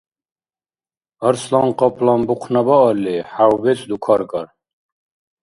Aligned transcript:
Арсланкъаплан 1.27 2.21
бухънабаалли, 2.27 3.15
хӀявбецӀ 3.31 3.83
дукаркӀар. 3.89 4.47